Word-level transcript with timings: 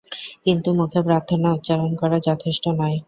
কিন্তু 0.45 0.69
মুখে 0.79 0.99
প্রার্থনা 1.07 1.47
উচ্চারণ 1.53 1.91
করা 2.01 2.17
যথেষ্ট 2.27 2.63
নয়। 2.79 2.97